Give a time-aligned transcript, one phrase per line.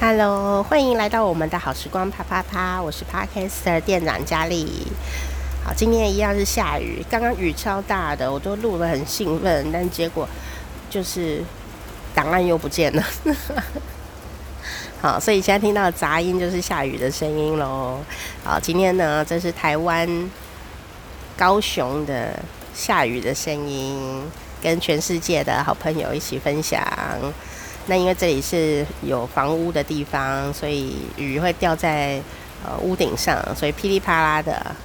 [0.00, 4.86] Hello，欢迎来到我们的好时光啪啪啪，我是 Podcaster 店长佳丽。
[5.62, 10.26] 好，今天一样是下雨，刚刚雨超大的，我都录得很兴奋，但结果
[10.88, 11.44] 就是
[12.14, 13.04] 档案又不见了。
[15.02, 17.98] 好，所以现在听到的杂音就是下雨的声音喽。
[18.42, 20.08] 好，今天呢，这是台湾
[21.36, 22.42] 高雄的
[22.72, 24.24] 下雨的声音，
[24.62, 26.82] 跟全世界的好朋友一起分享。
[27.86, 32.20] 那因为这里是有房屋的地方，所以雨会掉在
[32.64, 34.76] 呃屋顶上，所以噼里啪啦的。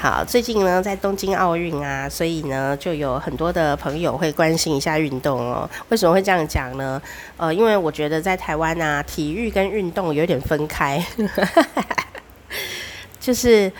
[0.00, 5.68] 好，最近呢，在东京奥运啊，所以呢，就有很多的朋友会关心一下运动哦。
[5.88, 7.00] 为什么会这样讲呢？
[7.36, 11.02] 呃，因为我觉得在台湾啊，体育跟运动有点分开，
[13.18, 13.72] 就是。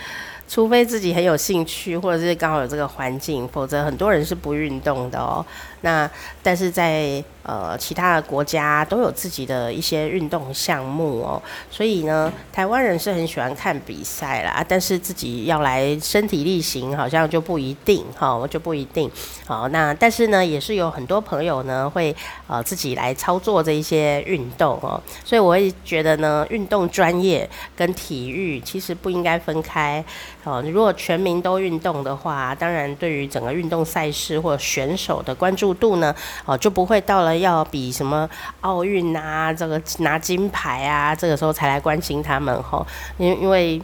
[0.49, 5.45] 除非自己很有兴趣，或者是刚好有这个环境，否则很多人是不运动的哦。
[5.83, 6.11] 那
[6.43, 11.41] 但是在呃其他的国家都有自己的一些运动项目哦，
[11.71, 19.09] 所以呢，台湾人是很喜欢看比赛啦，但是自己要来身体力行，好像就不一定哈，就不一定。
[19.47, 22.15] 好，那但是呢，也是有很多朋友呢会
[22.49, 30.05] 呃自己来操作这一些运动哦，所以我会觉得呢，运动专业跟体育其实不应该分开
[30.49, 30.65] 哦。
[30.67, 35.69] 如果全民都运动的话，当然对于整个运动赛事或选手的关注。
[35.79, 36.15] 度呢？
[36.45, 38.29] 哦，就不会到了要比什么
[38.63, 42.85] 奥运啊，这个拿金牌啊，这个时候才来关心他们哈。
[43.19, 43.81] 因因为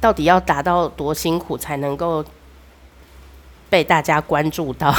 [0.00, 2.24] 到底要打到多辛苦才能够
[3.68, 4.92] 被大家关注到？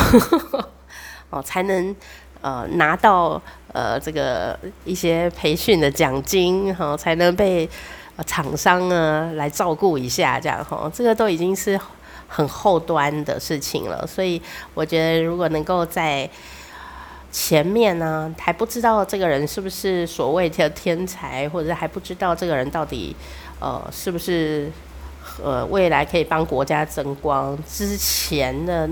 [1.31, 1.93] 哦，才能
[2.41, 3.41] 呃拿到
[3.73, 7.67] 呃这个一些培训的奖金哈，才能被
[8.25, 10.91] 厂商呢来照顾一下这样哈。
[10.93, 11.79] 这个都已经是。
[12.25, 14.41] 很后端的事情了，所以
[14.73, 16.27] 我觉得如果能够在
[17.31, 23.15] 前面呢，还不知道这个人是不是所谓的天才，或者是还不知道这个人到底
[23.59, 24.71] 呃是不是
[25.43, 28.89] 呃未来可以帮国家争光之前呢，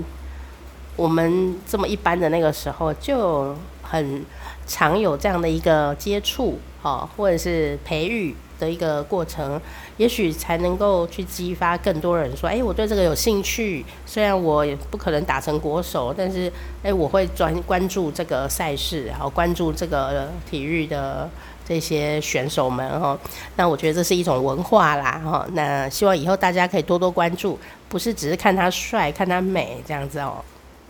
[0.94, 4.24] 我们这么一般的那个时候就很
[4.68, 8.36] 常有这样的一个接触，哦，或者是培育。
[8.62, 9.60] 的一个过程，
[9.96, 13.84] 也许才能够去激发更多人说：“哎，我对这个有兴趣。
[14.06, 16.50] 虽然我也不可能打成国手，但是
[16.84, 21.28] 哎，我会专关注这个赛事，然后关注这个体育的
[21.66, 23.18] 这些选手们哈。
[23.56, 25.44] 那我觉得这是一种文化啦哈。
[25.54, 27.58] 那希望以后大家可以多多关注，
[27.88, 30.44] 不是只是看他帅、看他美这样子哦。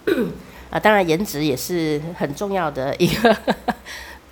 [0.69, 3.35] 啊，当然颜值也是很重要的一个。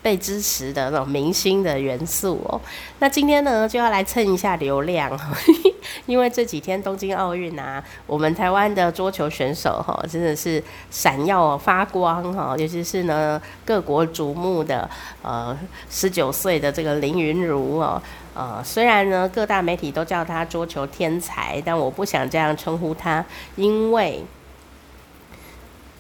[0.03, 2.61] 被支持的那种明星的元素哦，
[3.01, 5.19] 那今天呢就要来蹭一下流量，
[6.07, 14.89] 因为这几天东京奥运啊，我们台湾的桌球选手哈真的是闪耀发光哈，尤其是呢各国瞩目的
[15.23, 15.57] 呃
[15.91, 18.01] 十九岁的这个林昀儒哦，
[18.35, 23.25] 呃虽然呢各大媒体都叫他桌球天才，但我不想这样称呼他，
[23.57, 24.25] 因为。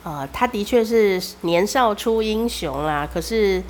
[0.02, 3.62] 呃，他的确是年少出英雄啦，可是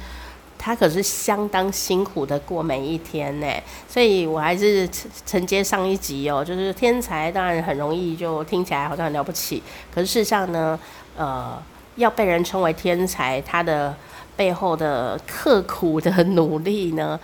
[0.56, 3.46] 他可是相当辛苦的过每一天呢，
[3.88, 4.88] 所以我还是
[5.26, 10.78] 承接上一集哦，就是天才当然很容易就听起来好像很了不起，可是事实上呢，
[11.16, 11.60] 呃，
[11.96, 13.96] 要被人称为天才，他的
[14.36, 17.18] 背后的刻苦的努力呢，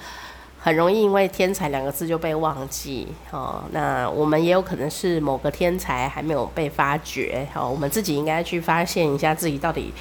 [0.67, 3.63] 很容易因为“天才”两个字就被忘记哦。
[3.71, 7.71] 那我们也有可能是某个天才还没有被发掘哦。
[7.71, 9.95] 我们自己应该去发现一下自己到底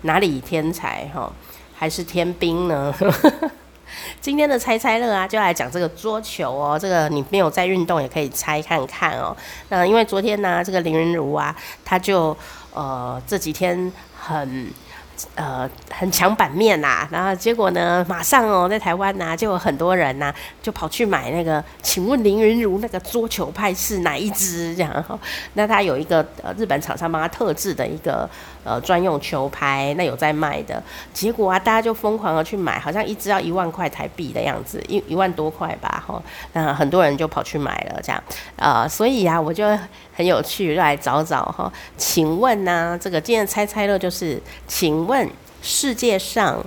[0.00, 1.32] 哪里天才哈，
[1.72, 2.92] 还是天兵呢？
[4.20, 6.76] 今天的猜猜乐啊，就来讲这个桌球哦。
[6.76, 9.36] 这个你没有在运动也可以猜看看哦。
[9.68, 11.54] 那因为昨天呢，这个林云如啊，
[11.84, 12.36] 他就
[12.74, 14.68] 呃这几天很。
[15.34, 21.62] 呃，很抢版面呐、然后结果呢，马上哦，在台湾呐、就有很多人呐、就跑去买那个。
[21.82, 24.74] 请问林云如那个桌球拍是哪一支？
[24.74, 25.18] 这样哈，
[25.54, 28.28] 那他有一个呃日本厂商帮他特制的一个
[28.64, 30.82] 呃专用球拍，那有在卖的。
[31.12, 36.20] 结果啊，大家就疯狂的去买，好像一支要一万块台币的样子，一一万多块吧，哈。
[36.54, 38.22] 那很多人就跑去买了，这样，
[38.56, 39.64] 呃，所以啊，我就。
[40.14, 41.72] 很有趣，来找找哈。
[41.96, 44.38] 请问呢、这个今天猜猜乐就是
[44.68, 45.28] 请，请问
[45.60, 46.64] 世界上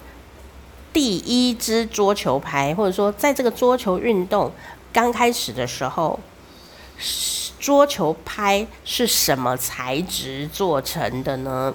[0.91, 4.51] 第一支桌球拍，或者说在这个桌球运动
[4.91, 6.19] 刚开始的时候，
[7.57, 11.73] 桌球拍是什么材质做成的呢？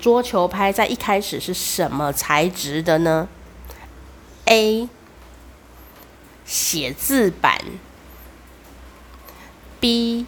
[0.00, 3.28] 桌球拍在一开始是什么材质的呢
[4.46, 4.88] ？A.
[6.46, 7.60] 写字板。
[9.78, 10.24] B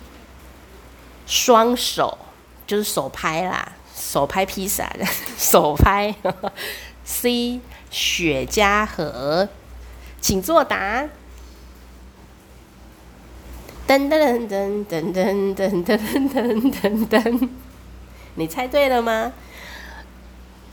[1.26, 2.18] 双手
[2.66, 3.72] 就是手拍啦，
[4.08, 5.04] 手拍披萨的
[5.36, 6.14] 手拍。
[7.04, 7.60] C
[7.90, 9.48] 雪茄盒，
[10.20, 11.08] 请作答。
[13.86, 17.48] 噔噔噔噔噔噔噔噔噔噔，
[18.34, 19.32] 你猜对了吗？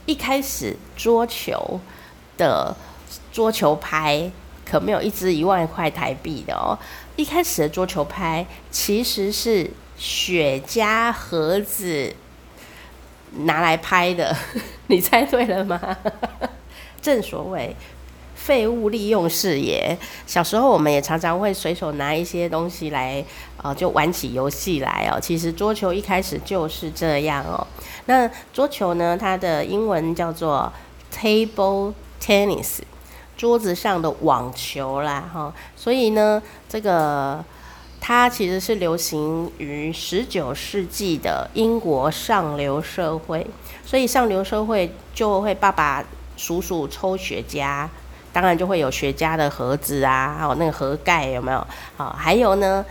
[0.06, 1.80] 一开始桌球
[2.36, 2.76] 的
[3.32, 4.30] 桌球拍
[4.68, 6.76] 可没有一支一万块台币的哦。
[7.14, 12.12] 一开始的桌球拍其实是雪茄盒子
[13.40, 14.34] 拿来拍的，
[14.88, 15.80] 你猜对了吗？
[17.02, 17.74] 正所谓。
[18.34, 19.96] 废物利用事业。
[20.26, 23.24] 小时候我们也常常会随手拿一些东西来，
[23.62, 25.18] 呃，就玩起游戏来哦。
[25.18, 27.66] 其实桌球一开始就是这样哦。
[28.04, 30.70] 那桌球呢，它的英文叫做
[31.10, 32.80] table tennis，
[33.34, 35.50] 桌子上的网球啦，哈。
[35.74, 37.42] 所以呢，这个
[38.06, 43.46] 它其实是流行于十九世纪的英国上流社会。
[43.82, 46.04] 所以上流社会就会爸爸、
[46.36, 47.88] 叔叔抽雪茄。
[48.30, 51.66] 当然就会有雪茄的盒子啊，还有那个盒盖有没有？
[51.96, 52.84] 好，还有呢，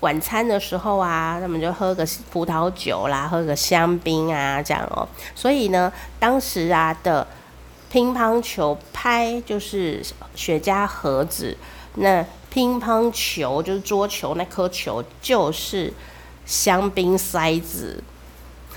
[0.00, 5.06] 晚餐的时候啊，他们就喝个葡萄酒啦，喝个香槟啊，这样哦。
[5.36, 7.24] 所以呢，当时啊的
[7.92, 10.02] 乒乓球拍就是
[10.34, 11.56] 雪茄盒子，
[11.94, 15.92] 那乒乓球就是桌球那颗球就是
[16.46, 18.02] 香槟塞子。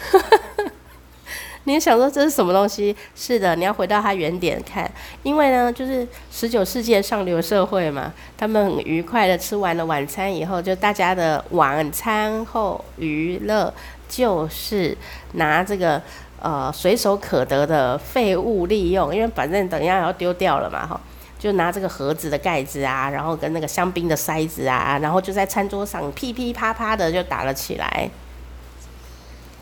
[1.65, 2.95] 你想说这是什么东西？
[3.15, 4.91] 是的，你要回到它原点看，
[5.21, 13.71] 因为呢，就是十九世纪上流社会嘛，他们很愉快的吃完了晚餐以后，就大家的晚餐后娱乐
[14.09, 14.97] 就是
[15.33, 16.01] 拿这个
[16.41, 21.00] 呃随手可得的废物利用，因为反正等一下要丢掉了嘛，哈，
[21.41, 28.07] 就拿这个盒子的盖子啊，然后跟那个香槟的塞子啊，然后就在餐桌上噼噼啪啪的就打了起来。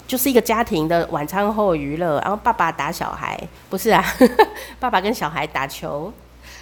[0.05, 3.39] 就是一个家庭的晚餐后娱乐，然后爸爸打小孩，
[3.69, 4.03] 不是啊，
[4.77, 6.11] 爸爸跟小孩打球，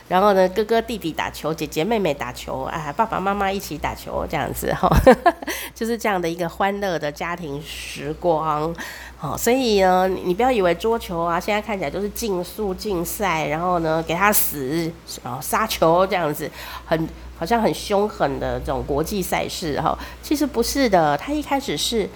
[0.08, 4.90] 然后呢，哥哥弟弟打球，姐姐妹妹打球，啊，爸爸妈妈一起打球，这样子哈，
[5.76, 8.74] 就是这样的一个欢乐的家庭时光，
[9.20, 14.92] 哦，所以呢，你不要以为桌球啊，现在看起来都是竞速竞赛，然后呢，给他死，
[15.24, 16.50] 然后杀球这样子，
[16.86, 17.08] 很
[17.38, 22.10] 好像很凶狠的这种国际赛事哈，其实不是的，他一开始是。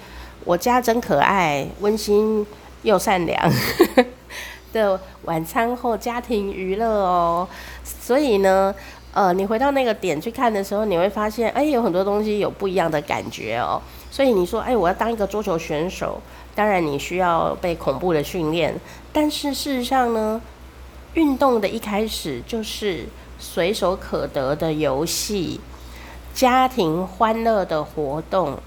[0.44, 2.44] 我家真可爱，温馨
[2.82, 3.52] 又善良
[4.72, 7.46] 的晚餐后家庭娱乐哦。
[7.84, 8.74] 所以呢，
[9.12, 13.80] 呃，你回到那个点去看的时候，你会发现，哎，有很多东西有不一样的感觉哦。
[14.10, 16.20] 所以你说，哎，我要当一个桌球选手，
[16.54, 18.74] 当然你需要被恐怖的训练，
[19.12, 20.40] 但是事实上呢，
[21.14, 23.06] 运动的一开始就是
[23.38, 25.60] 随手可得的游戏，
[26.34, 28.58] 家庭欢乐的活动。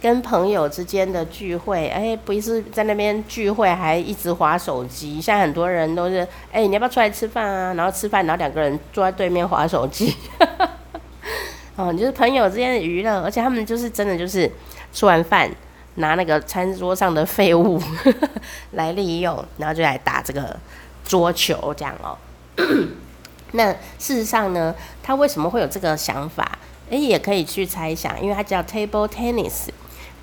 [0.00, 5.20] 跟朋友之间的聚会，哎、不是在那边聚会还一直划手机。
[5.20, 7.74] 现在很多人都是，哎、你要不要出来吃饭啊？
[7.74, 10.16] 然后吃饭，然后两个人坐在对面划手机。
[11.76, 14.50] 哦，就是朋友之间的娱乐，而且他们就是真的就是
[14.92, 15.50] 吃完饭
[15.96, 17.78] 拿那个餐桌上的废物
[18.72, 20.56] 来利用，然后就来打这个
[21.04, 22.16] 桌球这样哦。
[23.52, 26.58] 那事实上呢，他为什么会有这个想法？
[26.90, 29.68] 哎、也可以去猜想，因为它叫 table tennis。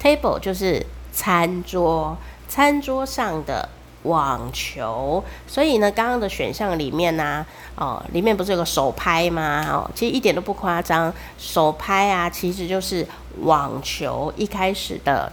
[0.01, 2.17] Table 就是餐桌，
[2.47, 3.67] 餐桌上的
[4.03, 5.23] 网球。
[5.47, 7.45] 所以呢，刚刚的选项里面呢、
[7.75, 9.65] 哦，里面不是有个手拍吗？
[9.69, 13.05] 哦，其实一点都不夸张，手拍啊，其实就是
[13.41, 15.31] 网球一开始的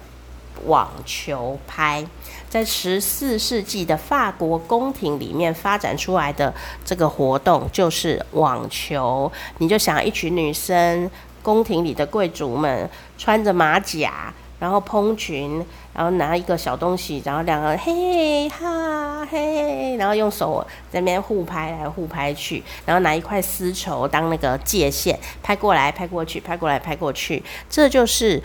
[0.66, 2.04] 网球拍，
[2.48, 6.52] 在十四世纪的法国宫廷里面发展出来的
[6.84, 9.30] 这个活动就是网球。
[9.58, 11.10] 你就想一群女生，
[11.42, 14.32] 宫廷里的贵族们穿着马甲。
[14.64, 28.42] 然后蓬裙，然后拿一个小东西，然后两个嘿哈嘿，然后用手在那边互拍来互拍去，然后拿一块丝绸当那个界线，拍过来拍过去，拍过来拍过去，这就是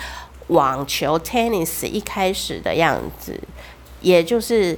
[0.48, 3.40] 网球 tennis 一开始的样子，
[4.02, 4.78] 也就是。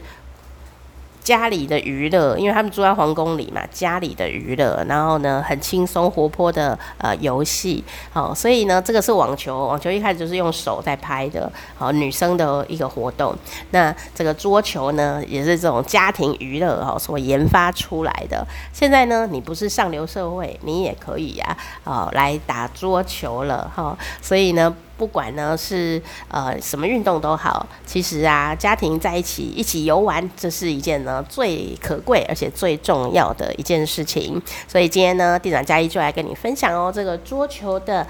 [1.23, 13.35] 家里的娱乐，因为他们住在皇宫里嘛，家里的娱乐，然后呢，很轻松活泼的呃游戏，好，所以呢，这个是网球，网球一开始就是用手在拍的，好，女生的一个活动。
[13.69, 18.45] 那这个桌球呢，也是这种家庭娱乐哈所研发出来的。
[18.73, 23.97] 现在呢，你不是上流社会，你也可以呀，啊，来打桌球了哈。
[24.21, 24.75] 所以呢。
[25.01, 34.39] 不管呢是呃什么运动都好，其实啊，家庭在一起一起游玩，这是一件呢最可贵而且最重要的一件事情。
[34.67, 38.05] 所以今天呢，店长佳义就来跟你分享哦，这个桌球的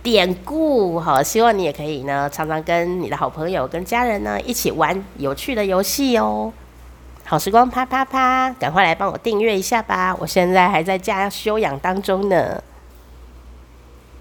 [0.00, 1.00] 典故。
[1.00, 6.52] 好，希望你也可以呢，常常跟你的好朋友、跟家人呢一起玩有趣的游戏哦。
[7.24, 10.14] 好时光啪啪啪，赶快来帮我订阅一下吧！
[10.20, 12.62] 我现在还在家休养当中呢。